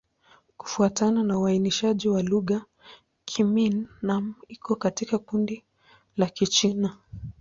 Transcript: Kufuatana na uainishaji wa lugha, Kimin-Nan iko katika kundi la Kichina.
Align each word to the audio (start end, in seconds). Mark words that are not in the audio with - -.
Kufuatana 0.57 1.23
na 1.23 1.39
uainishaji 1.39 2.09
wa 2.09 2.21
lugha, 2.23 2.65
Kimin-Nan 3.25 4.33
iko 4.47 4.75
katika 4.75 5.17
kundi 5.17 5.63
la 6.17 6.25
Kichina. 6.29 6.97